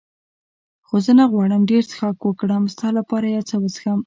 خو 0.85 0.95
زه 1.05 1.11
نه 1.19 1.25
غواړم 1.31 1.61
ډېر 1.71 1.83
څښاک 1.89 2.17
وکړم، 2.23 2.63
ستا 2.73 2.87
لپاره 2.97 3.25
یو 3.35 3.43
څه 3.49 3.55
څښم. 3.73 3.99